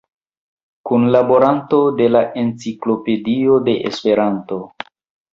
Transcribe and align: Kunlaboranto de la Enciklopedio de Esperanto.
Kunlaboranto 0.89 1.81
de 1.99 2.07
la 2.13 2.21
Enciklopedio 2.43 3.57
de 3.69 3.75
Esperanto. 3.91 4.59